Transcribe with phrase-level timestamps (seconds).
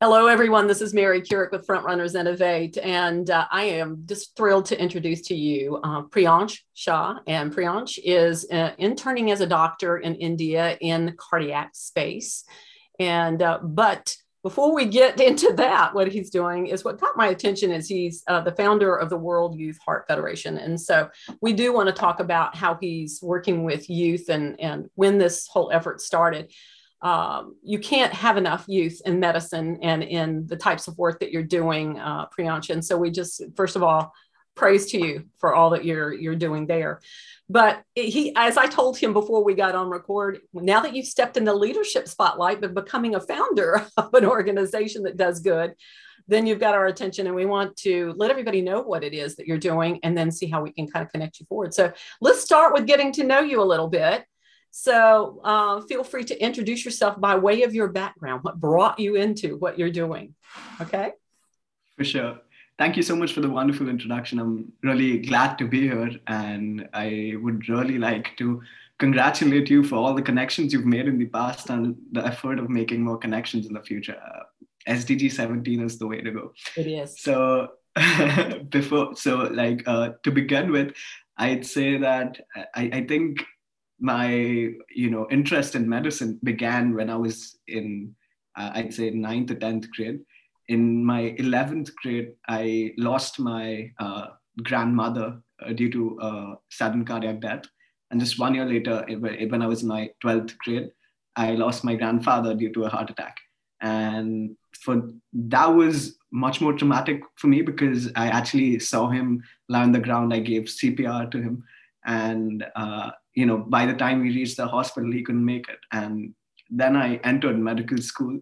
[0.00, 0.68] Hello, everyone.
[0.68, 5.22] This is Mary Kurek with Frontrunners Innovate, and uh, I am just thrilled to introduce
[5.22, 7.16] to you uh, Priyansh Shah.
[7.26, 12.44] And Priyansh is uh, interning as a doctor in India in the cardiac space.
[13.00, 17.26] And uh, but before we get into that, what he's doing is what got my
[17.26, 20.58] attention is he's uh, the founder of the World Youth Heart Federation.
[20.58, 21.10] And so
[21.42, 25.48] we do want to talk about how he's working with youth and, and when this
[25.48, 26.52] whole effort started
[27.00, 31.30] um, you can't have enough youth in medicine and in the types of work that
[31.30, 32.70] you're doing, uh, Priyansh.
[32.70, 34.12] And so we just, first of all,
[34.56, 37.00] praise to you for all that you're you're doing there.
[37.48, 41.36] But he, as I told him before we got on record, now that you've stepped
[41.36, 45.74] in the leadership spotlight, but becoming a founder of an organization that does good,
[46.26, 49.36] then you've got our attention and we want to let everybody know what it is
[49.36, 51.72] that you're doing and then see how we can kind of connect you forward.
[51.72, 54.24] So let's start with getting to know you a little bit.
[54.70, 59.16] So uh, feel free to introduce yourself by way of your background, what brought you
[59.16, 60.34] into what you're doing.
[60.80, 61.12] Okay.
[61.96, 62.38] For sure.
[62.78, 64.38] Thank you so much for the wonderful introduction.
[64.38, 68.62] I'm really glad to be here, and I would really like to
[69.00, 72.70] congratulate you for all the connections you've made in the past and the effort of
[72.70, 74.16] making more connections in the future.
[74.24, 74.44] Uh,
[74.88, 76.52] SDG 17 is the way to go.
[76.76, 77.20] It is.
[77.20, 77.70] So
[78.68, 80.94] before, so like uh, to begin with,
[81.36, 82.40] I'd say that
[82.74, 83.44] I, I think
[84.00, 88.14] my you know interest in medicine began when I was in
[88.56, 90.20] uh, I'd say ninth or tenth grade.
[90.68, 94.26] In my eleventh grade, I lost my uh,
[94.62, 97.62] grandmother uh, due to uh, sudden cardiac death,
[98.10, 100.90] and just one year later, when I was in my twelfth grade,
[101.36, 103.36] I lost my grandfather due to a heart attack.
[103.80, 109.82] And for that was much more traumatic for me because I actually saw him lie
[109.82, 110.34] on the ground.
[110.34, 111.64] I gave CPR to him,
[112.04, 115.78] and uh, you know, by the time we reached the hospital, he couldn't make it.
[115.92, 116.34] And
[116.70, 118.40] then I entered medical school.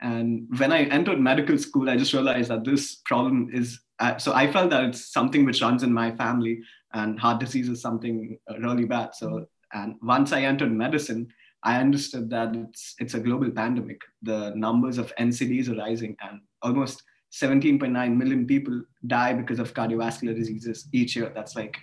[0.00, 4.32] And when I entered medical school, I just realized that this problem is uh, so
[4.32, 6.62] I felt that it's something which runs in my family,
[6.94, 9.14] and heart disease is something uh, really bad.
[9.14, 11.28] So, and once I entered medicine,
[11.62, 14.00] I understood that it's it's a global pandemic.
[14.22, 20.34] The numbers of NCDs are rising, and almost 17.9 million people die because of cardiovascular
[20.34, 21.30] diseases each year.
[21.34, 21.76] That's like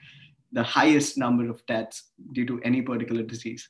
[0.58, 1.98] the highest number of deaths
[2.34, 3.70] due to any particular disease.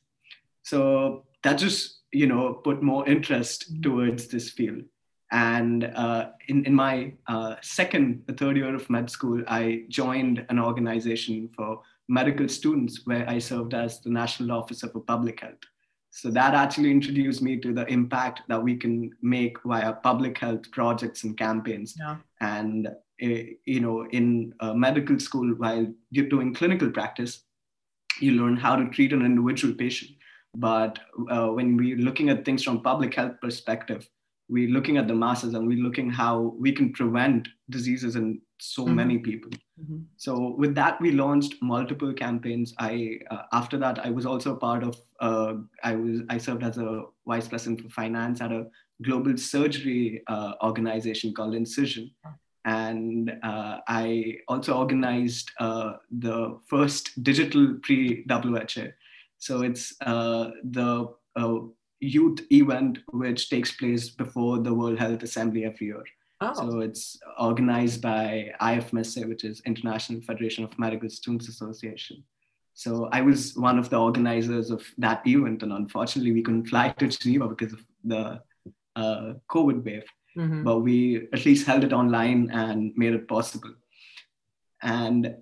[0.63, 1.81] So that just
[2.11, 4.83] you know put more interest towards this field.
[5.29, 10.57] And uh, in, in my uh, second, third year of med school, I joined an
[10.57, 15.65] organization for medical students where I served as the National Officer for Public Health.
[16.11, 20.71] So that actually introduced me to the impact that we can make via public health
[20.71, 21.95] projects and campaigns.
[21.99, 22.15] Yeah.
[22.39, 22.87] And
[23.19, 27.43] you know, in medical school, while you're doing clinical practice,
[28.19, 30.11] you learn how to treat an individual patient.
[30.55, 34.07] But uh, when we're looking at things from public health perspective,
[34.49, 38.85] we're looking at the masses and we're looking how we can prevent diseases in so
[38.85, 38.95] mm-hmm.
[38.95, 39.51] many people.
[39.79, 39.97] Mm-hmm.
[40.15, 42.73] So with that, we launched multiple campaigns.
[42.79, 44.97] I uh, after that, I was also part of.
[45.19, 48.67] Uh, I was I served as a vice president for finance at a
[49.03, 52.09] global surgery uh, organization called Incision,
[52.67, 58.87] and uh, I also organized uh, the first digital pre-WHA.
[59.37, 61.07] So it's uh, the
[61.37, 61.59] uh,
[62.01, 66.03] youth event which takes place before the World Health Assembly every year.
[66.41, 66.53] Oh.
[66.53, 72.21] So it's organized by IFMSA, which is International Federation of Medical Students Association.
[72.73, 76.89] So I was one of the organizers of that event, and unfortunately, we couldn't fly
[76.89, 78.41] to Geneva because of the
[78.97, 80.03] uh, COVID wave
[80.37, 80.63] mm-hmm.
[80.63, 83.73] but we at least held it online and made it possible.
[84.81, 85.35] And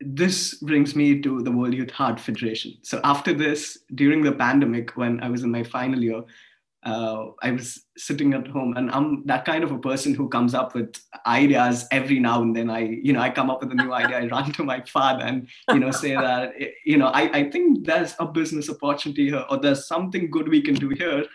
[0.00, 2.74] this brings me to the World Youth Heart Federation.
[2.82, 6.22] So after this, during the pandemic, when I was in my final year,
[6.82, 10.54] uh, I was sitting at home, and I'm that kind of a person who comes
[10.54, 10.96] up with
[11.26, 12.70] ideas every now and then.
[12.70, 14.18] I, you know, I come up with a new idea.
[14.18, 16.54] I run to my father and you know say that
[16.86, 20.62] you know I, I think there's a business opportunity here, or there's something good we
[20.62, 21.26] can do here.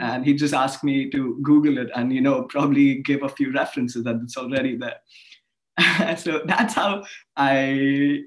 [0.00, 3.52] And he just asked me to google it and you know probably give a few
[3.52, 5.00] references that it's already there.
[6.16, 7.04] So that's how
[7.36, 7.70] i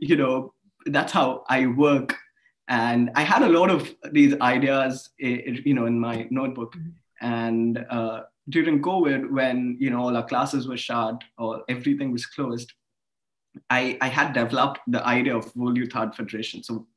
[0.01, 0.53] you know
[0.85, 2.15] that's how i work.
[2.67, 6.75] And i had a lot of these ideas you know in my notebook.
[6.75, 6.89] Mm-hmm.
[7.21, 12.25] and uh, during covid when you know all our classes were shut or everything was
[12.25, 12.73] closed
[13.69, 16.63] I, I had developed the idea of World Youth Heart Federation.
[16.63, 16.87] So,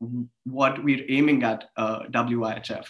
[0.44, 2.86] what we're aiming at uh, WYHF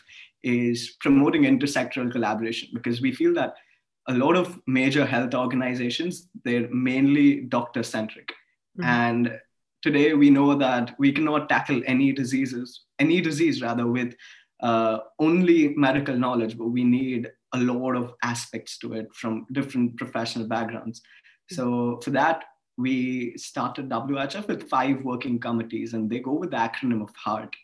[0.47, 3.55] is promoting intersectoral collaboration because we feel that
[4.09, 8.85] a lot of major health organizations they're mainly doctor centric mm-hmm.
[8.85, 9.41] and
[9.83, 14.15] today we know that we cannot tackle any diseases any disease rather with
[14.61, 19.97] uh, only medical knowledge, but we need a lot of aspects to it from different
[19.97, 21.03] professional backgrounds.
[21.51, 22.45] So for that,
[22.79, 27.55] we started WHF with five working committees, and they go with the acronym of HEART.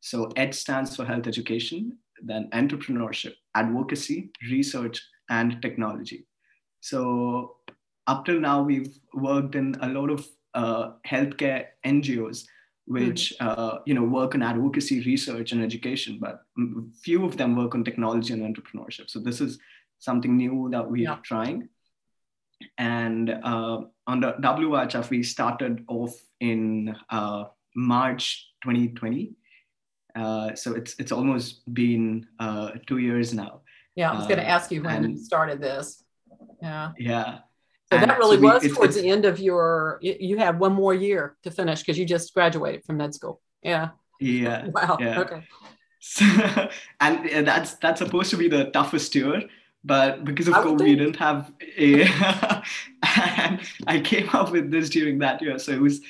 [0.00, 6.26] So ED stands for health education, then entrepreneurship, advocacy, research, and technology.
[6.80, 7.56] So
[8.06, 12.44] up till now, we've worked in a lot of uh, healthcare NGOs,
[12.86, 13.60] which mm-hmm.
[13.60, 16.42] uh, you know work on advocacy, research, and education, but
[17.02, 19.10] few of them work on technology and entrepreneurship.
[19.10, 19.58] So this is
[19.98, 21.68] something new that we're trying.
[22.76, 27.44] And uh, under WHF, we started off in uh,
[27.76, 29.34] March 2020.
[30.18, 33.60] Uh, so it's it's almost been uh, two years now.
[33.94, 36.02] Yeah, I was going to uh, ask you when and, you started this.
[36.62, 36.92] Yeah.
[36.98, 37.38] Yeah.
[37.90, 39.98] So and that really so we, was it's, towards it's, the end of your.
[40.02, 43.40] You had one more year to finish because you just graduated from med school.
[43.62, 43.90] Yeah.
[44.20, 44.66] Yeah.
[44.72, 44.98] Wow.
[45.00, 45.20] Yeah.
[45.20, 45.42] Okay.
[46.00, 46.24] So,
[47.00, 49.42] and that's that's supposed to be the toughest year
[49.84, 52.02] but because of COVID, we didn't have a.
[53.16, 56.00] and I came up with this during that year, so it was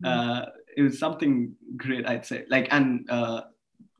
[0.00, 0.06] hmm.
[0.06, 0.42] uh,
[0.76, 2.44] it was something great, I'd say.
[2.48, 3.42] Like, and uh,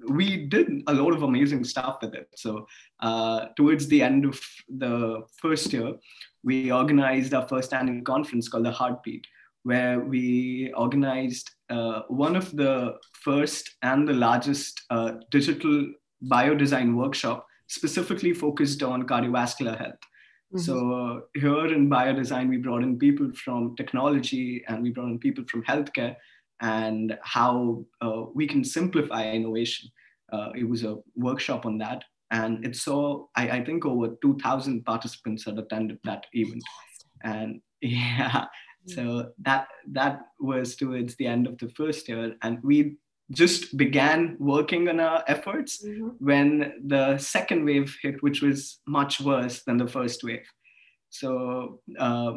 [0.07, 2.29] we did a lot of amazing stuff with it.
[2.37, 2.67] So
[3.01, 5.95] uh, towards the end of the first year,
[6.45, 9.27] we organized our first annual conference called the Heartbeat,
[9.65, 15.93] where we organized uh, one of the first and the largest uh, digital
[16.25, 20.01] biodesign workshop specifically focused on cardiovascular health.
[20.55, 20.59] Mm-hmm.
[20.61, 25.19] So uh, here in biodesign, we brought in people from technology and we brought in
[25.19, 26.17] people from healthcare
[26.61, 29.91] and how uh, we can simplify innovation.
[30.33, 32.05] Uh, it was a workshop on that.
[32.31, 36.63] And it saw, I, I think, over 2,000 participants had attended that event.
[37.23, 38.45] And yeah,
[38.87, 38.95] mm.
[38.95, 42.35] so that that was towards the end of the first year.
[42.43, 42.97] And we
[43.31, 46.09] just began working on our efforts mm-hmm.
[46.19, 50.47] when the second wave hit, which was much worse than the first wave.
[51.11, 52.33] So uh,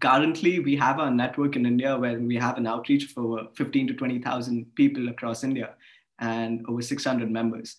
[0.00, 3.88] currently, we have a network in India where we have an outreach of over 15
[3.88, 5.74] to 20,000 people across India
[6.20, 7.76] and over 600 members.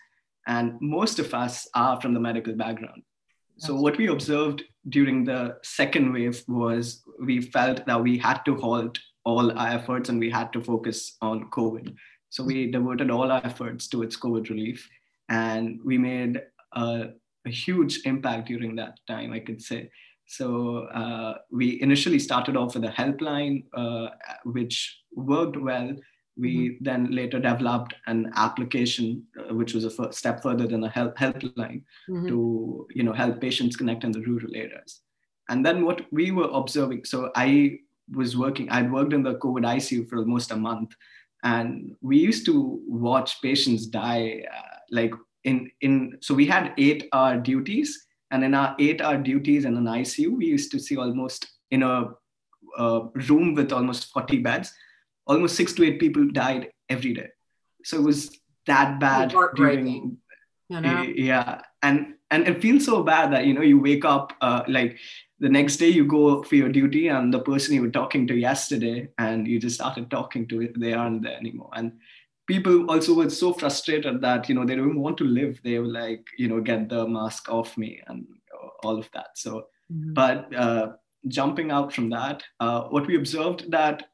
[0.48, 3.04] And most of us are from the medical background.
[3.58, 8.56] So what we observed during the second wave was we felt that we had to
[8.56, 11.94] halt all our efforts and we had to focus on COVID.
[12.30, 14.88] So we devoted all our efforts towards COVID relief,
[15.30, 16.42] and we made
[16.74, 17.10] a,
[17.46, 19.90] a huge impact during that time, I could say.
[20.30, 24.10] So uh, we initially started off with a helpline, uh,
[24.44, 25.96] which worked well.
[26.38, 26.84] We mm-hmm.
[26.84, 31.82] then later developed an application, uh, which was a step further than a help helpline,
[32.08, 32.28] mm-hmm.
[32.28, 35.02] to you know help patients connect in the rural areas.
[35.50, 37.80] And then what we were observing, so I
[38.14, 40.92] was working, I'd worked in the COVID ICU for almost a month,
[41.44, 47.10] and we used to watch patients die uh, like in in so we had eight
[47.14, 50.98] hour duties and in our eight hour duties in an icu we used to see
[50.98, 52.10] almost in a,
[52.78, 54.74] a room with almost 40 beds
[55.30, 57.30] almost six to eight people died every day.
[57.86, 60.18] So it was that bad during
[60.68, 61.02] you know?
[61.16, 61.62] yeah.
[61.82, 64.98] And and it feels so bad that you know you wake up uh, like
[65.40, 68.36] the next day you go for your duty and the person you were talking to
[68.36, 71.70] yesterday and you just started talking to it they aren't there anymore.
[71.74, 71.94] And
[72.52, 75.94] people also were so frustrated that you know they don't want to live they were
[76.02, 78.26] like you know get the mask off me and
[78.84, 79.52] all of that so
[79.92, 80.14] mm-hmm.
[80.14, 80.88] but uh,
[81.28, 84.08] jumping out from that uh, what we observed that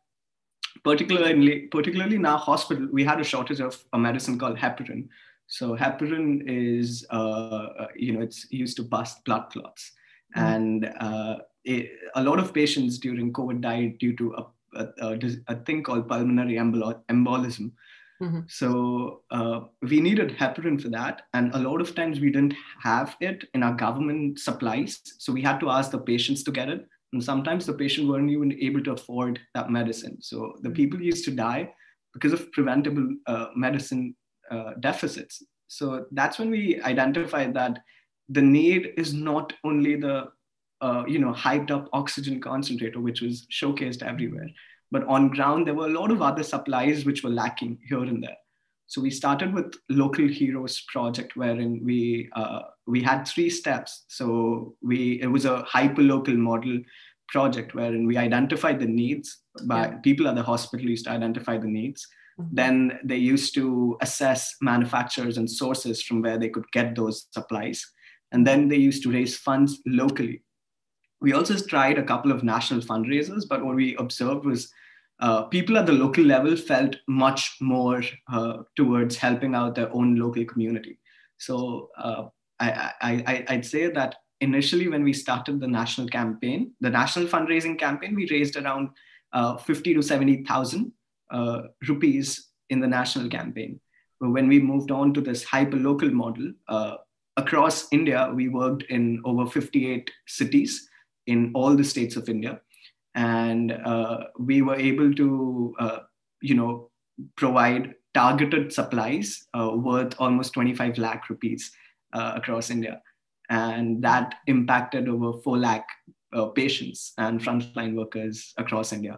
[0.83, 5.07] particularly particularly in our hospital we had a shortage of a medicine called heparin
[5.47, 9.91] so heparin is uh, uh you know it's used to bust blood clots
[10.35, 10.47] Mm-hmm.
[10.47, 15.55] And uh, it, a lot of patients during COVID died due to a, a, a
[15.55, 17.71] thing called pulmonary embolism.
[18.21, 18.41] Mm-hmm.
[18.47, 23.15] So uh, we needed heparin for that, and a lot of times we didn't have
[23.19, 25.01] it in our government supplies.
[25.19, 28.29] So we had to ask the patients to get it, and sometimes the patient weren't
[28.29, 30.21] even able to afford that medicine.
[30.21, 30.75] So the mm-hmm.
[30.75, 31.73] people used to die
[32.13, 34.15] because of preventable uh, medicine
[34.49, 35.43] uh, deficits.
[35.67, 37.79] So that's when we identified that
[38.29, 40.29] the need is not only the
[40.81, 44.49] uh, you know hyped up oxygen concentrator which was showcased everywhere
[44.91, 48.23] but on ground there were a lot of other supplies which were lacking here and
[48.23, 48.37] there
[48.87, 54.75] so we started with local heroes project wherein we uh, we had three steps so
[54.81, 56.79] we it was a hyper local model
[57.29, 59.95] project wherein we identified the needs by yeah.
[60.03, 62.07] people at the hospital used to identify the needs
[62.39, 62.55] mm-hmm.
[62.55, 67.83] then they used to assess manufacturers and sources from where they could get those supplies
[68.31, 70.41] and then they used to raise funds locally.
[71.21, 74.71] We also tried a couple of national fundraisers, but what we observed was
[75.19, 80.15] uh, people at the local level felt much more uh, towards helping out their own
[80.15, 80.99] local community.
[81.37, 82.25] So uh,
[82.59, 87.79] I, I, I'd say that initially when we started the national campaign, the national fundraising
[87.79, 88.89] campaign, we raised around
[89.33, 90.91] uh, 50 to 70,000
[91.31, 93.79] uh, rupees in the national campaign.
[94.19, 96.95] But when we moved on to this hyper local model, uh,
[97.37, 100.89] across India, we worked in over 58 cities
[101.27, 102.61] in all the states of India.
[103.15, 105.99] And uh, we were able to uh,
[106.41, 106.89] you know
[107.35, 111.71] provide targeted supplies uh, worth almost 25 lakh rupees
[112.13, 113.01] uh, across india.
[113.49, 115.87] And that impacted over 4 lakh
[116.33, 119.17] uh, patients and frontline workers across india.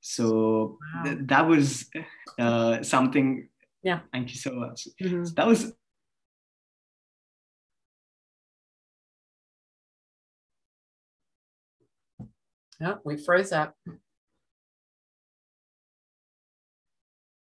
[0.00, 1.02] So wow.
[1.04, 1.86] th- that was
[2.38, 3.48] uh, something
[3.82, 4.00] yeah.
[4.12, 4.88] Thank you so much.
[5.00, 5.24] Mm-hmm.
[5.24, 5.72] so that was
[12.82, 13.74] Oh, we froze up.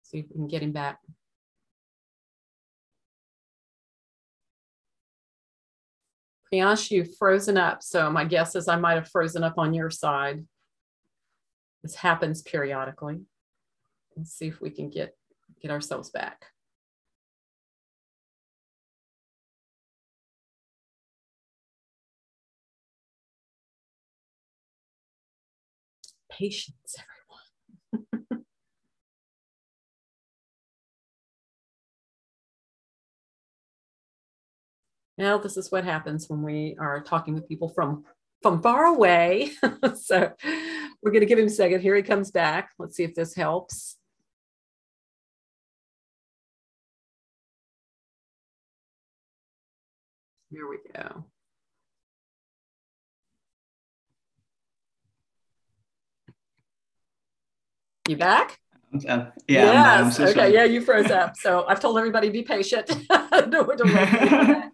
[0.02, 0.98] See if we can get him back.
[6.52, 7.82] Priyansh, you've frozen up.
[7.82, 10.44] So my guess is I might have frozen up on your side.
[11.82, 13.20] This happens periodically.
[14.16, 15.16] Let's see if we can get,
[15.62, 16.46] get ourselves back.
[26.42, 26.96] Patience,
[27.92, 28.44] everyone.
[35.18, 38.04] now this is what happens when we are talking with people from
[38.42, 39.52] from far away.
[39.94, 40.32] so
[41.00, 41.80] we're going to give him a second.
[41.80, 42.70] Here he comes back.
[42.76, 43.98] Let's see if this helps.
[50.50, 51.24] Here we go.
[58.12, 58.58] You back?
[58.94, 60.02] Uh, yeah.
[60.02, 60.18] Yes.
[60.18, 60.32] So okay.
[60.34, 60.52] Sorry.
[60.52, 61.34] Yeah, you froze up.
[61.36, 62.90] So I've told everybody be patient.
[63.10, 64.70] yeah,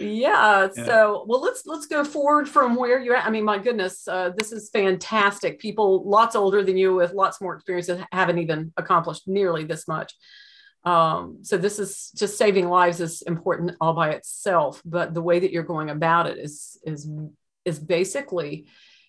[0.00, 3.26] yeah, So well, let's let's go forward from where you're at.
[3.26, 5.58] I mean, my goodness, uh, this is fantastic.
[5.58, 10.14] People lots older than you with lots more experience haven't even accomplished nearly this much.
[10.84, 15.40] Um, so this is just saving lives is important all by itself, but the way
[15.40, 17.08] that you're going about it is is
[17.64, 18.66] is basically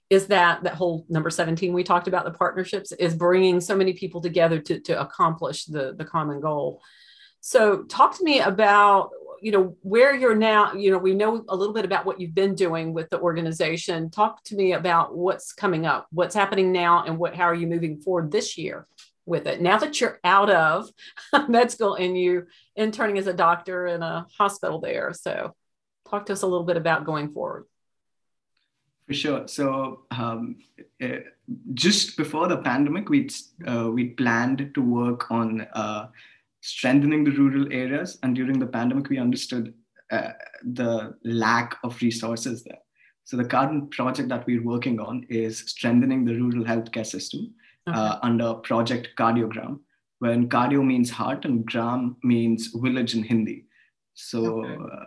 [0.09, 3.93] is that that whole number 17 we talked about the partnerships is bringing so many
[3.93, 6.81] people together to, to accomplish the the common goal.
[7.41, 9.11] So talk to me about
[9.41, 12.33] you know where you're now you know we know a little bit about what you've
[12.33, 14.09] been doing with the organization.
[14.09, 17.67] Talk to me about what's coming up what's happening now and what how are you
[17.67, 18.87] moving forward this year
[19.25, 19.61] with it?
[19.61, 20.89] Now that you're out of
[21.49, 25.53] med school and you interning as a doctor in a hospital there so
[26.09, 27.65] talk to us a little bit about going forward
[29.07, 29.47] for sure.
[29.47, 30.57] So um,
[31.01, 31.19] uh,
[31.73, 33.29] just before the pandemic, we
[33.65, 36.07] uh, we planned to work on uh,
[36.61, 39.73] strengthening the rural areas, and during the pandemic, we understood
[40.11, 40.31] uh,
[40.63, 42.79] the lack of resources there.
[43.23, 47.53] So the current project that we're working on is strengthening the rural healthcare system
[47.87, 47.97] okay.
[47.97, 49.79] Uh, under Project Cardiogram,
[50.19, 53.65] when cardio means heart and gram means village in Hindi.
[54.13, 55.05] So okay uh,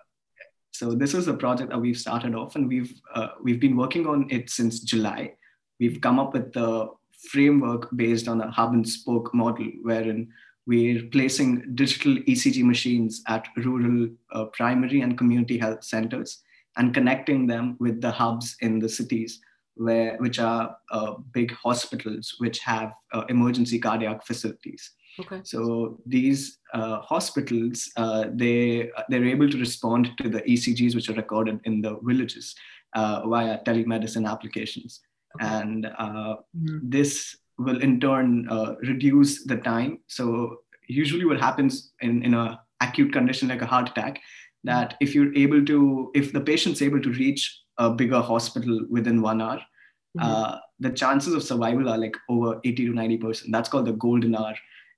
[0.73, 4.07] so this is a project that we've started off, and we've uh, we've been working
[4.07, 5.35] on it since July.
[5.79, 6.89] We've come up with the
[7.29, 10.29] framework based on a hub and spoke model, wherein
[10.67, 16.43] we're placing digital ECG machines at rural uh, primary and community health centers
[16.77, 19.41] and connecting them with the hubs in the cities,
[19.75, 24.93] where which are uh, big hospitals which have uh, emergency cardiac facilities.
[25.21, 25.41] Okay.
[25.45, 31.15] So these uh, hospitals, uh, they they're able to respond to the ECGs which are
[31.15, 32.55] recorded in the villages
[32.95, 35.01] uh, via telemedicine applications,
[35.37, 35.47] okay.
[35.47, 36.79] and uh, mm-hmm.
[36.83, 39.99] this will in turn uh, reduce the time.
[40.07, 40.59] So
[40.89, 44.21] usually, what happens in in a acute condition like a heart attack,
[44.65, 49.21] that if you're able to, if the patient's able to reach a bigger hospital within
[49.21, 50.27] one hour, mm-hmm.
[50.27, 53.53] Uh, the chances of survival are like over 80 to 90 percent.
[53.53, 54.55] That's called the golden hour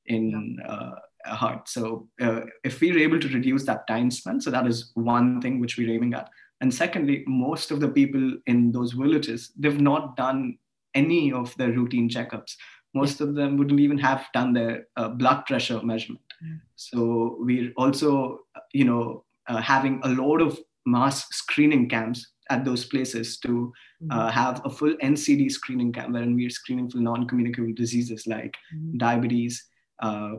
[0.07, 1.69] in uh, a heart.
[1.69, 5.61] So uh, if we're able to reduce that time span, so that is one thing
[5.61, 6.29] which we're aiming at.
[6.61, 10.59] And secondly, most of the people in those villages, they've not done
[10.95, 12.55] any of their routine checkups.
[12.95, 16.21] Most of them wouldn't even have done their uh, blood pressure measurement.
[16.45, 16.61] Mm.
[16.77, 18.41] So we're also,
[18.73, 23.73] you know, uh, having a lot of mass screening camps at those places to
[24.11, 24.31] uh, mm.
[24.31, 28.99] have a full NCD screening camp wherein we're screening for non-communicable diseases like mm.
[28.99, 29.65] diabetes,
[30.03, 30.35] uh,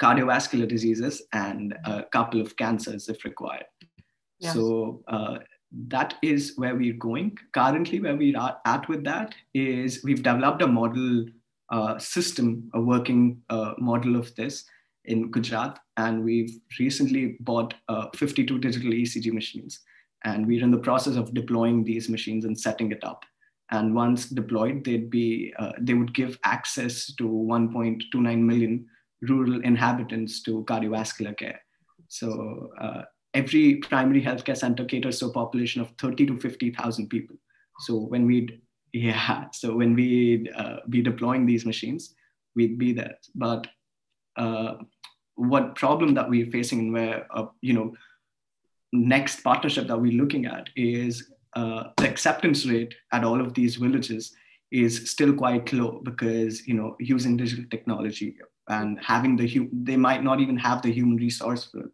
[0.00, 3.66] cardiovascular diseases and a couple of cancers if required.
[4.40, 4.54] Yes.
[4.54, 5.38] So uh,
[5.88, 7.38] that is where we're going.
[7.52, 11.26] Currently, where we are at with that is we've developed a model
[11.70, 14.64] uh, system, a working uh, model of this
[15.06, 19.80] in Gujarat, and we've recently bought uh, 52 digital ECG machines,
[20.24, 23.24] and we're in the process of deploying these machines and setting it up.
[23.70, 28.86] And once deployed, they'd be uh, they would give access to 1.29 million
[29.22, 31.60] rural inhabitants to cardiovascular care.
[32.08, 33.02] So uh,
[33.32, 37.36] every primary healthcare center caters to a population of 30 to 50,000 people.
[37.80, 38.60] So when we'd
[38.92, 42.14] yeah, so when we'd uh, be deploying these machines,
[42.54, 43.18] we'd be there.
[43.34, 43.66] But
[44.36, 44.74] uh,
[45.34, 47.94] what problem that we're facing and where uh, you know
[48.92, 53.76] next partnership that we're looking at is uh, the acceptance rate at all of these
[53.76, 54.34] villages
[54.70, 58.36] is still quite low because you know using digital technology
[58.68, 61.90] and having the they might not even have the human resource for it.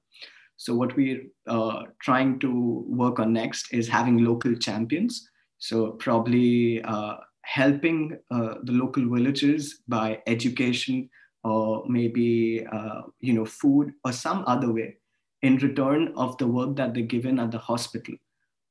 [0.56, 5.28] So what we're uh, trying to work on next is having local champions.
[5.58, 11.08] So probably uh, helping uh, the local villages by education
[11.44, 14.96] or maybe uh, you know food or some other way
[15.42, 18.14] in return of the work that they're given at the hospital.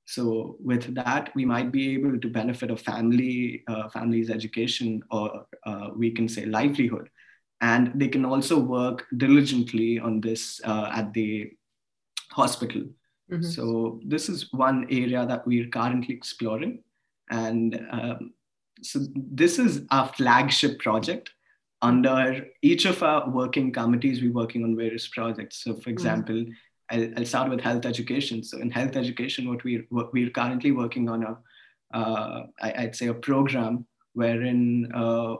[0.09, 5.45] So with that, we might be able to benefit a family, uh, family's education, or
[5.67, 7.11] uh, we can say livelihood,
[7.61, 11.51] and they can also work diligently on this uh, at the
[12.31, 12.85] hospital.
[13.31, 13.43] Mm-hmm.
[13.43, 16.81] So this is one area that we're currently exploring,
[17.29, 18.33] and um,
[18.81, 21.29] so this is our flagship project
[21.83, 25.63] under each of our working committees, we're working on various projects.
[25.63, 25.89] So, for mm-hmm.
[25.91, 26.51] example, mm.
[26.91, 28.43] I'll, I'll, start with health education.
[28.43, 31.37] So, in health education, what we're what we're currently working on a,
[31.97, 35.35] uh, I, would say, a program wherein, uh,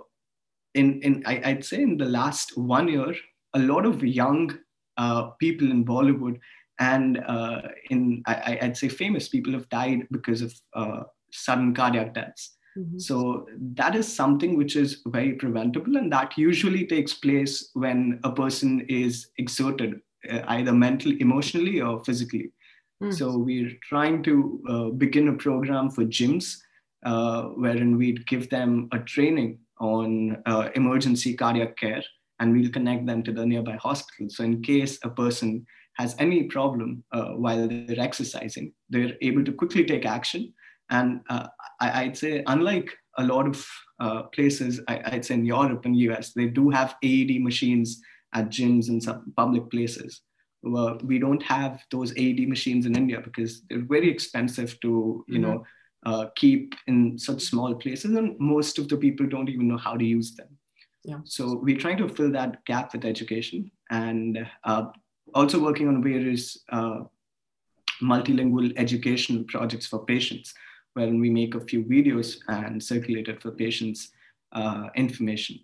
[0.76, 3.14] in in I, would say, in the last one year,
[3.54, 4.58] a lot of young
[4.98, 6.40] uh, people in Bollywood
[6.80, 12.14] and uh, in I, would say famous people have died because of uh, sudden cardiac
[12.14, 12.56] deaths.
[12.78, 13.00] Mm-hmm.
[13.00, 18.32] So that is something which is very preventable, and that usually takes place when a
[18.32, 20.02] person is exerted,
[20.48, 22.52] either mentally, emotionally, or physically.
[23.02, 23.12] Mm-hmm.
[23.12, 26.58] So we're trying to uh, begin a program for gyms,
[27.06, 32.04] uh, wherein we'd give them a training on uh, emergency cardiac care,
[32.40, 34.28] and we'll connect them to the nearby hospital.
[34.30, 39.54] So in case a person has any problem uh, while they're exercising, they're able to
[39.54, 40.54] quickly take action
[40.90, 41.48] and uh,
[41.80, 43.66] I, would say, unlike a lot of
[44.00, 48.02] uh, places, I, would say in Europe and US, they do have AED machines
[48.34, 50.22] at gyms and some public places.
[50.62, 55.40] Well, we don't have those AED machines in India because they're very expensive to, you
[55.40, 55.42] mm-hmm.
[55.42, 55.66] know,
[56.06, 59.98] uh, keep in such small places, and most of the people don't even know how
[59.98, 60.48] to use them.
[61.04, 61.20] Yeah.
[61.26, 64.86] So we're trying to fill that gap with education and uh,
[65.34, 67.02] also working on various uh,
[68.02, 70.54] multilingual educational projects for patients
[70.94, 74.10] when we make a few videos and circulate it for patients
[74.52, 75.60] uh, information.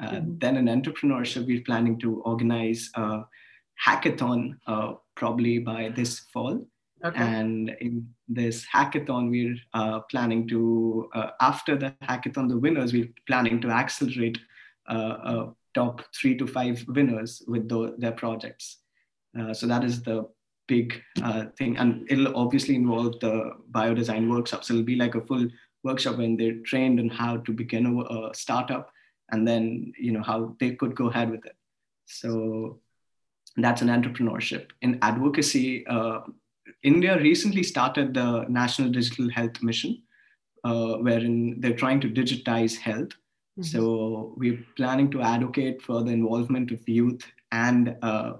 [0.00, 0.38] Uh, mm-hmm.
[0.38, 3.22] Then in entrepreneurship, we're planning to organize a
[3.86, 6.66] hackathon uh, probably by this fall.
[7.02, 7.18] Okay.
[7.18, 13.08] And in this hackathon, we're uh, planning to, uh, after the hackathon, the winners, we're
[13.26, 14.38] planning to accelerate
[14.86, 18.78] uh, top three to five winners with the, their projects.
[19.52, 20.28] so that is the
[20.70, 23.34] big uh, thing and it'll obviously involve the
[23.72, 25.46] biodesign workshops it'll be like a full
[25.82, 28.92] workshop when they're trained on how to begin a, a startup
[29.32, 31.56] and then you know how they could go ahead with it
[32.06, 32.78] so
[33.56, 36.20] that's an entrepreneurship in advocacy uh,
[36.82, 40.02] india recently started the national digital health mission
[40.64, 43.62] uh, wherein they're trying to digitize health mm-hmm.
[43.62, 48.34] so we're planning to advocate for the involvement of youth and uh,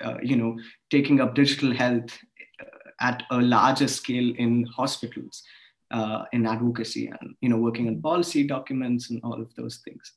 [0.00, 0.58] uh, you know,
[0.90, 2.18] taking up digital health
[2.60, 5.42] uh, at a larger scale in hospitals,
[5.90, 10.12] uh, in advocacy, and you know, working on policy documents and all of those things.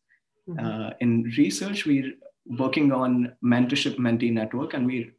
[0.49, 0.65] Mm-hmm.
[0.65, 2.13] Uh, in research, we're
[2.45, 5.11] working on mentorship mentee network, and we're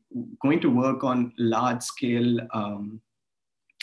[0.43, 3.01] going to work on large scale um,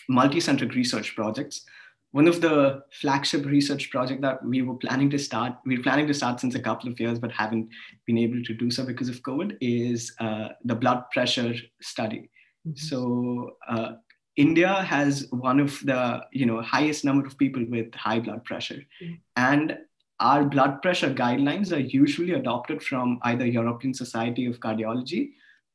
[0.10, 1.66] multi-centric research projects
[2.12, 6.08] one of the flagship research project that we were planning to start we are planning
[6.08, 7.70] to start since a couple of years but haven't
[8.06, 12.30] been able to do so because of covid is uh, the blood pressure study
[12.68, 12.76] mm-hmm.
[12.76, 13.94] so uh,
[14.36, 18.82] india has one of the you know highest number of people with high blood pressure
[19.02, 19.16] mm-hmm.
[19.38, 19.78] and
[20.22, 25.32] our blood pressure guidelines are usually adopted from either european society of cardiology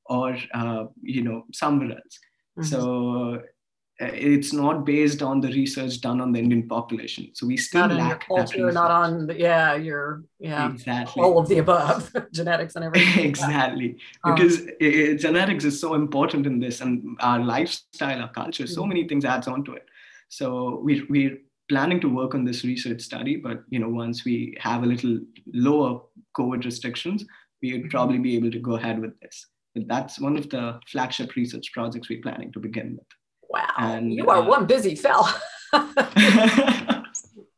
[0.07, 2.19] or uh, you know somewhere else
[2.59, 2.65] mm-hmm.
[2.65, 3.43] so
[3.99, 7.31] uh, it's not based on the research done on the Indian population.
[7.33, 11.49] So we still not lack culture, not on the, yeah, your yeah, exactly all of
[11.49, 13.25] the above, genetics and everything.
[13.31, 18.67] exactly, um, because it, genetics is so important in this, and our lifestyle, our culture,
[18.67, 18.89] so mm-hmm.
[18.91, 19.87] many things adds on to it.
[20.29, 24.57] So we we planning to work on this research study, but you know, once we
[24.61, 25.21] have a little
[25.53, 26.01] lower
[26.37, 27.25] COVID restrictions,
[27.63, 27.91] we would mm-hmm.
[27.91, 29.47] probably be able to go ahead with this.
[29.75, 33.07] But that's one of the flagship research projects we're planning to begin with.
[33.49, 35.35] Wow, and, you are uh, one busy fella.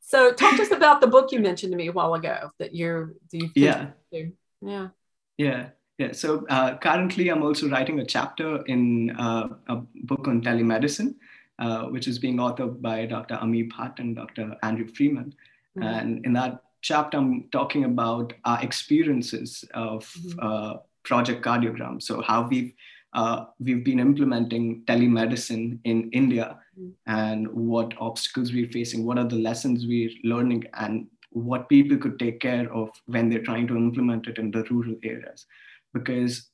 [0.01, 2.75] so, talk to us about the book you mentioned to me a while ago that
[2.75, 3.15] you're.
[3.33, 3.91] You yeah.
[4.11, 4.89] Yeah.
[5.37, 5.69] Yeah.
[5.99, 6.13] Yeah.
[6.13, 11.15] So uh, currently, I'm also writing a chapter in uh, a book on telemedicine,
[11.59, 13.35] uh, which is being authored by Dr.
[13.35, 14.57] Ami Bhatt and Dr.
[14.63, 15.35] Andrew Freeman.
[15.77, 15.83] Mm-hmm.
[15.83, 20.39] And in that chapter, I'm talking about our experiences of mm-hmm.
[20.41, 22.03] Uh, Project Cardiogram.
[22.03, 22.73] So how we've
[23.15, 26.91] uh, we've been implementing telemedicine in India mm-hmm.
[27.07, 32.19] and what obstacles we're facing, what are the lessons we're learning, and what people could
[32.19, 35.47] take care of when they're trying to implement it in the rural areas.
[35.95, 36.51] Because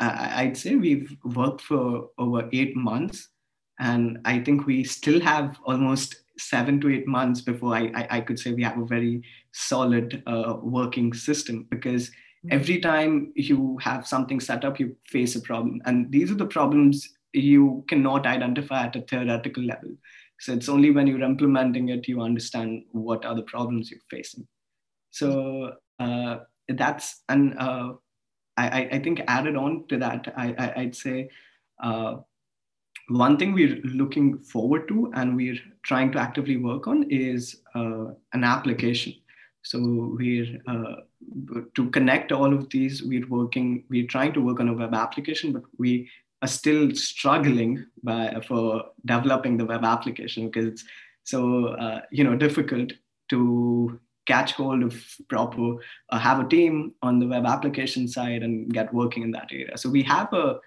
[0.00, 3.28] I'd say we've worked for over eight months,
[3.78, 8.20] and I think we still have almost seven to eight months before I, I, I
[8.20, 12.48] could say we have a very solid uh, working system because mm-hmm.
[12.52, 15.80] every time you have something set up, you face a problem.
[15.84, 19.90] And these are the problems you cannot identify at a theoretical level.
[20.40, 24.46] So it's only when you're implementing it you understand what are the problems you're facing.
[25.10, 27.94] So uh, that's and uh,
[28.56, 31.28] I, I think added on to that, I, I would say
[31.82, 32.16] uh,
[33.08, 38.06] one thing we're looking forward to and we're trying to actively work on is uh,
[38.32, 39.14] an application.
[39.62, 39.78] So
[40.18, 40.96] we're uh,
[41.74, 43.02] to connect all of these.
[43.02, 43.84] We're working.
[43.88, 46.10] We're trying to work on a web application, but we
[46.42, 50.84] are still struggling by, for developing the web application because it's
[51.24, 52.92] so uh, you know difficult
[53.30, 55.76] to catch hold of proper
[56.10, 59.76] uh, have a team on the web application side and get working in that area
[59.76, 60.58] so we have a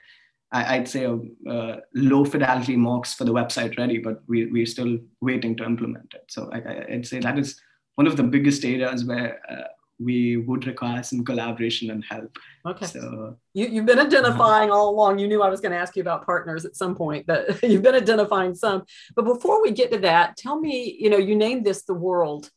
[0.52, 1.18] i'd say a,
[1.50, 6.14] a low fidelity mocks for the website ready but we, we're still waiting to implement
[6.14, 7.60] it so I, i'd say that is
[7.96, 9.68] one of the biggest areas where uh,
[10.00, 12.38] we would require some collaboration and help.
[12.66, 12.86] Okay.
[12.86, 14.80] So you, you've been identifying uh-huh.
[14.80, 15.20] all along.
[15.20, 17.82] You knew I was going to ask you about partners at some point, but you've
[17.82, 18.84] been identifying some.
[19.16, 22.50] But before we get to that, tell me, you know, you named this the world.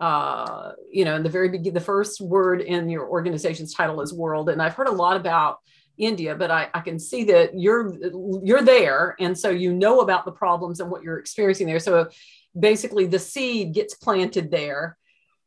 [0.00, 4.12] Uh, you know, in the very beginning, the first word in your organization's title is
[4.12, 4.48] world.
[4.48, 5.58] And I've heard a lot about
[5.98, 7.94] India, but I, I can see that you're
[8.42, 9.16] you're there.
[9.20, 11.78] And so you know about the problems and what you're experiencing there.
[11.80, 12.08] So
[12.58, 14.96] basically the seed gets planted there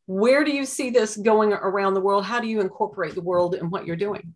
[0.08, 2.24] where do you see this going around the world?
[2.24, 4.34] How do you incorporate the world in what you're doing?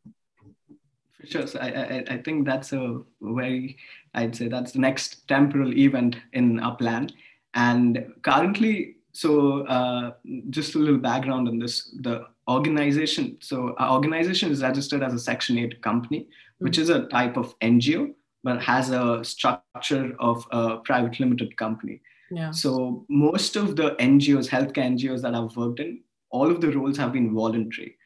[1.18, 1.46] For sure.
[1.46, 3.78] So I, I, I think that's a very,
[4.12, 7.08] I'd say that's the next temporal event in our plan.
[7.54, 10.12] And currently, so uh,
[10.50, 13.38] just a little background on this, the organization.
[13.40, 16.64] So our organization is registered as a Section 8 company, mm-hmm.
[16.64, 18.12] which is a type of NGO,
[18.44, 22.00] but has a structure of a private limited company.
[22.30, 22.50] Yeah.
[22.50, 26.96] So most of the NGOs, healthcare NGOs that I've worked in, all of the roles
[26.96, 27.96] have been voluntary.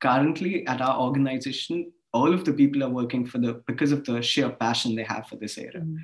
[0.00, 4.20] Currently at our organization, all of the people are working for the because of the
[4.22, 5.80] sheer passion they have for this area.
[5.80, 5.96] Mm.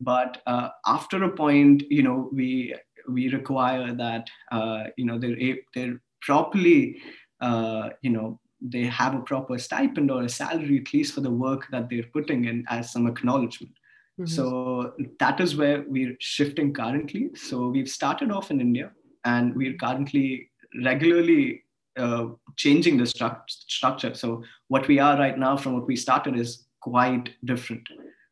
[0.00, 2.74] But uh, after a point, you know, we
[3.08, 7.00] we require that uh, you know they're they're properly
[7.48, 8.28] uh, you know
[8.74, 12.10] they have a proper stipend or a salary at least for the work that they're
[12.16, 13.74] putting in as some acknowledgement
[14.20, 14.26] Mm-hmm.
[14.26, 17.30] So that is where we're shifting currently.
[17.34, 18.92] So we've started off in India
[19.24, 20.50] and we're currently
[20.84, 21.64] regularly
[21.96, 22.26] uh,
[22.56, 24.14] changing the stru- structure.
[24.14, 27.82] So what we are right now from what we started is quite different.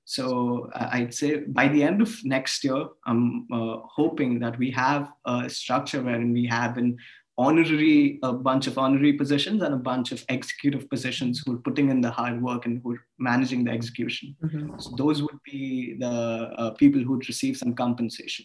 [0.04, 5.12] So I'd say by the end of next year, I'm uh, hoping that we have
[5.24, 6.96] a structure wherein we have an
[7.38, 11.88] honorary a bunch of honorary positions and a bunch of executive positions who are putting
[11.88, 14.36] in the hard work and who are managing the execution.
[14.44, 14.78] Mm-hmm.
[14.78, 18.44] so those would be the uh, people who would receive some compensation.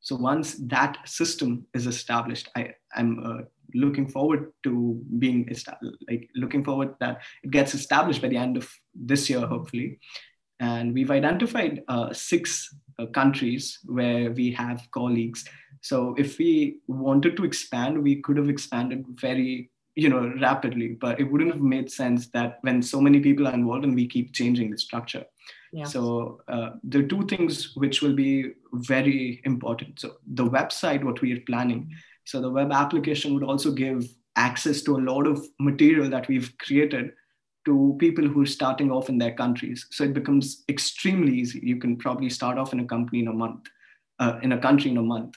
[0.00, 3.42] So once that system is established i am uh,
[3.74, 5.48] looking forward to being
[6.08, 9.98] like looking forward that it gets established by the end of this year hopefully.
[10.60, 15.44] And we've identified uh, six uh, countries where we have colleagues
[15.82, 21.18] so if we wanted to expand, we could have expanded very you know rapidly but
[21.18, 24.32] it wouldn't have made sense that when so many people are involved and we keep
[24.32, 25.24] changing the structure.
[25.72, 25.84] Yeah.
[25.84, 30.00] so uh, the two things which will be very important.
[30.00, 31.90] So the website what we are planning.
[32.24, 36.56] So the web application would also give access to a lot of material that we've
[36.58, 37.12] created
[37.66, 39.86] to people who are starting off in their countries.
[39.90, 41.60] So it becomes extremely easy.
[41.62, 43.68] You can probably start off in a company in a month
[44.18, 45.34] uh, in a country in a month.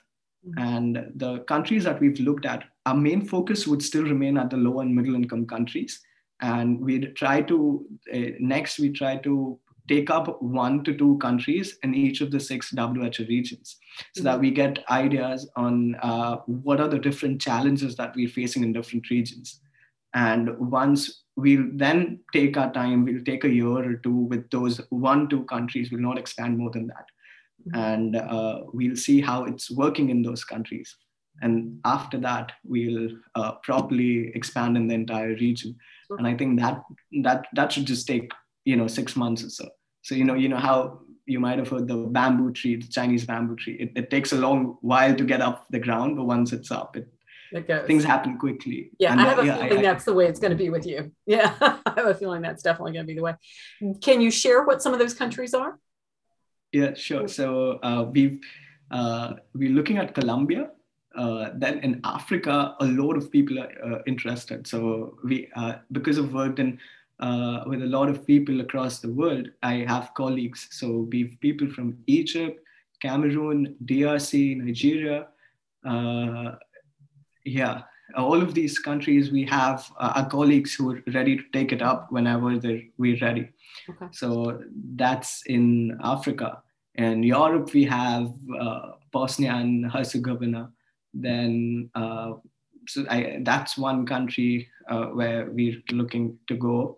[0.58, 4.58] And the countries that we've looked at, our main focus would still remain at the
[4.58, 6.02] low and middle income countries.
[6.42, 11.78] And we try to, uh, next, we try to take up one to two countries
[11.84, 13.78] in each of the six WHO regions
[14.14, 14.24] so mm-hmm.
[14.24, 18.74] that we get ideas on uh, what are the different challenges that we're facing in
[18.74, 19.60] different regions.
[20.14, 24.82] And once we'll then take our time, we'll take a year or two with those
[24.90, 27.06] one, two countries, we'll not expand more than that.
[27.68, 27.80] Mm-hmm.
[27.80, 30.96] And uh, we'll see how it's working in those countries.
[31.42, 35.76] And after that, we'll uh, properly expand in the entire region.
[36.18, 36.82] And I think that
[37.24, 38.32] that that should just take
[38.66, 39.70] you know six months or so.
[40.02, 43.26] So you know you know how you might have heard the bamboo tree, the Chinese
[43.26, 43.76] bamboo tree.
[43.76, 46.98] It, it takes a long while to get up the ground, but once it's up,
[46.98, 47.08] it,
[47.54, 48.92] it things happen quickly.
[49.00, 50.58] Yeah, and I have a yeah, feeling I, that's I, the way it's going to
[50.58, 51.12] be with you.
[51.26, 53.36] Yeah, I have a feeling that's definitely going to be the way.
[54.02, 55.80] Can you share what some of those countries are?
[56.72, 57.28] Yeah, sure.
[57.28, 58.40] So uh, we've
[58.92, 60.72] uh, we're looking at Colombia.
[61.16, 64.66] Uh, then in Africa, a lot of people are uh, interested.
[64.66, 66.80] So we, uh, because of worked in
[67.20, 70.68] uh, with a lot of people across the world, I have colleagues.
[70.72, 72.64] So we've people from Egypt,
[73.02, 75.28] Cameroon, DRC, Nigeria.
[77.44, 77.82] Yeah,
[78.16, 81.82] all of these countries, we have uh, our colleagues who are ready to take it
[81.82, 82.60] up whenever
[82.98, 83.50] we're ready.
[83.90, 84.08] Okay.
[84.12, 84.62] So
[84.96, 86.62] that's in Africa.
[86.96, 90.72] In Europe, we have uh, Bosnia and Herzegovina.
[91.14, 92.34] Then uh,
[92.88, 96.98] so I, that's one country uh, where we're looking to go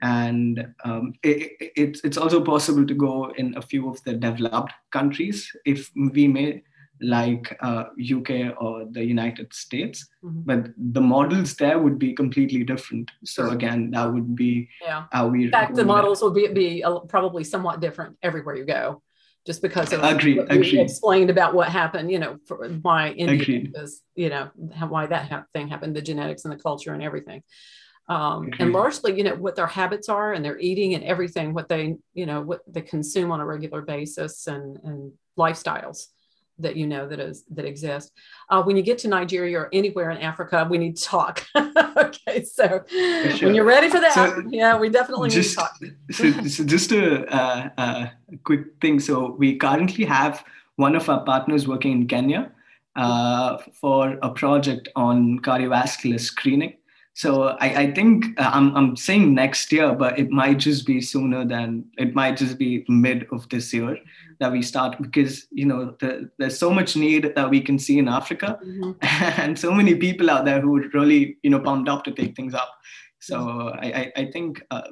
[0.00, 4.72] and um, it, it's, it's also possible to go in a few of the developed
[4.92, 6.62] countries if we may
[7.00, 7.84] like uh,
[8.14, 8.30] uk
[8.60, 10.40] or the united states mm-hmm.
[10.44, 15.26] but the models there would be completely different so again that would be yeah how
[15.26, 19.02] we in fact the models will be, be probably somewhat different everywhere you go
[19.48, 20.78] just because of agreed, what agreed.
[20.78, 24.50] explained about what happened, you know, for why India was, you know,
[24.88, 27.42] why that ha- thing happened, the genetics and the culture and everything.
[28.10, 31.68] Um, and largely, you know, what their habits are and their eating and everything, what
[31.68, 36.08] they, you know, what they consume on a regular basis and, and lifestyles
[36.58, 38.12] that you know that is that exist.
[38.50, 41.44] Uh, when you get to Nigeria or anywhere in Africa, we need to talk.
[41.56, 43.48] okay, so sure.
[43.48, 46.42] when you're ready for that, so yeah, we definitely just, need to talk.
[46.42, 48.06] so, so just a, uh, uh,
[48.44, 49.00] quick thing.
[49.00, 50.44] So we currently have
[50.76, 52.52] one of our partners working in Kenya
[52.96, 56.77] uh, for a project on cardiovascular screening.
[57.18, 61.00] So I, I think uh, I'm, I'm saying next year, but it might just be
[61.00, 63.98] sooner than it might just be mid of this year
[64.38, 67.98] that we start because you know the, there's so much need that we can see
[67.98, 68.92] in Africa, mm-hmm.
[69.42, 72.36] and so many people out there who are really you know pumped up to take
[72.36, 72.70] things up.
[73.18, 74.82] So I, I, I think uh,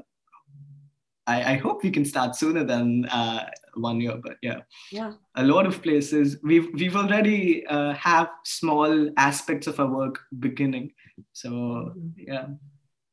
[1.28, 4.16] I, I hope we can start sooner than uh, one year.
[4.20, 9.78] But yeah, yeah, a lot of places we've we've already uh, have small aspects of
[9.78, 10.90] our work beginning
[11.33, 12.46] so yeah.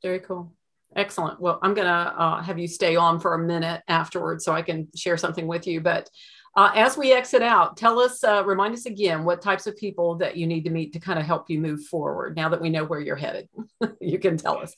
[0.01, 0.53] Very cool.
[0.95, 1.39] Excellent.
[1.39, 4.61] Well, I'm going to uh, have you stay on for a minute afterwards so I
[4.61, 5.81] can share something with you.
[5.81, 6.09] But
[6.55, 10.15] uh, as we exit out, tell us, uh, remind us again what types of people
[10.15, 12.69] that you need to meet to kind of help you move forward now that we
[12.69, 13.49] know where you're headed.
[13.99, 14.75] you can tell us.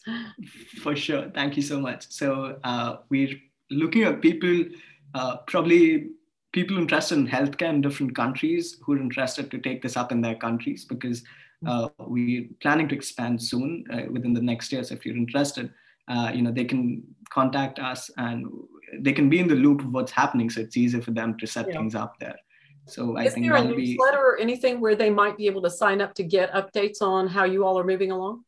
[0.81, 1.29] For sure.
[1.33, 2.09] Thank you so much.
[2.09, 3.33] So uh, we're
[3.69, 4.65] looking at people,
[5.13, 6.11] uh, probably
[6.53, 10.21] people interested in healthcare in different countries who are interested to take this up in
[10.21, 11.23] their countries because
[11.65, 14.83] uh, we're planning to expand soon uh, within the next year.
[14.83, 15.71] So if you're interested,
[16.07, 18.47] uh, you know, they can contact us and
[18.99, 20.49] they can be in the loop of what's happening.
[20.49, 21.73] So it's easier for them to set yeah.
[21.73, 22.35] things up there.
[22.87, 25.71] So I Is think there a newsletter or anything where they might be able to
[25.71, 28.43] sign up to get updates on how you all are moving along?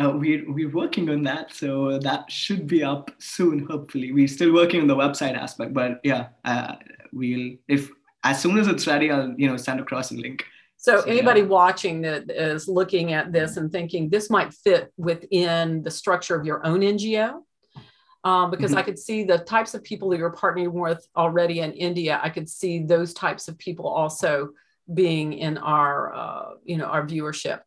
[0.00, 4.54] Uh, we're, we're working on that so that should be up soon hopefully we're still
[4.54, 6.76] working on the website aspect but yeah uh,
[7.12, 7.90] we'll if
[8.22, 10.44] as soon as it's ready i'll you know send across a link
[10.82, 11.46] so, anybody yeah.
[11.46, 16.46] watching that is looking at this and thinking this might fit within the structure of
[16.46, 17.42] your own NGO,
[18.24, 18.78] um, because mm-hmm.
[18.78, 22.18] I could see the types of people that you're partnering with already in India.
[22.22, 24.52] I could see those types of people also
[24.94, 27.60] being in our, uh, you know, our viewership.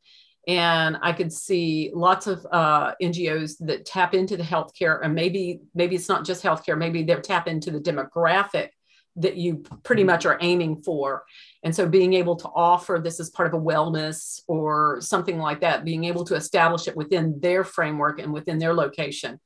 [0.48, 5.62] And I could see lots of uh, NGOs that tap into the healthcare, and maybe
[5.76, 6.80] maybe it's not just healthcare.
[6.80, 8.70] Maybe they tap into the demographic
[9.16, 10.08] that you pretty mm-hmm.
[10.08, 11.24] much are aiming for.
[11.64, 15.62] And so being able to offer this as part of a wellness or something like
[15.62, 19.40] that, being able to establish it within their framework and within their location,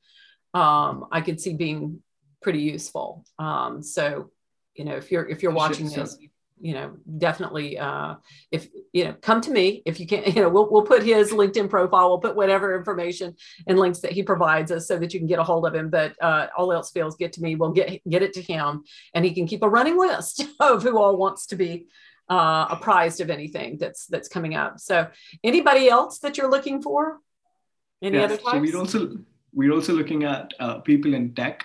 [0.54, 2.02] um, I could see being
[2.42, 3.24] pretty useful.
[3.38, 4.30] Um, so,
[4.74, 6.16] you know, if you're if you're watching this,
[6.60, 8.16] you know, definitely uh,
[8.50, 10.22] if you know, come to me if you can.
[10.38, 13.34] You know, we'll we'll put his LinkedIn profile, we'll put whatever information
[13.66, 15.90] and links that he provides us so that you can get a hold of him.
[15.90, 17.56] But uh, all else fails, get to me.
[17.56, 20.98] We'll get get it to him, and he can keep a running list of who
[20.98, 21.86] all wants to be
[22.28, 24.78] uh, apprised of anything that's that's coming up.
[24.78, 25.08] So,
[25.42, 27.18] anybody else that you're looking for?
[28.02, 28.52] Any other types?
[28.52, 29.16] So we're also
[29.52, 31.64] we're also looking at uh, people in tech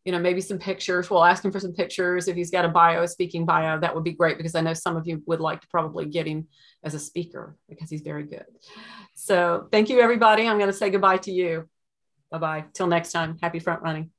[0.06, 1.10] you know, maybe some pictures.
[1.10, 2.28] We'll ask him for some pictures.
[2.28, 4.74] If he's got a bio, a speaking bio, that would be great because I know
[4.74, 6.46] some of you would like to probably get him
[6.82, 8.44] as a speaker because he's very good.
[9.14, 10.46] So thank you, everybody.
[10.46, 11.68] I'm going to say goodbye to you.
[12.30, 12.64] Bye bye.
[12.72, 13.38] Till next time.
[13.40, 14.13] Happy front running.